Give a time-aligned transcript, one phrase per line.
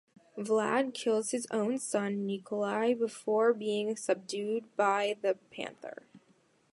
[0.35, 6.07] Vlad kills his own son Nicolae before being subdued by the Panther.